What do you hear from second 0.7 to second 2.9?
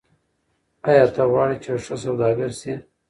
آیا ته غواړې چې یو ښه سوداګر شې؟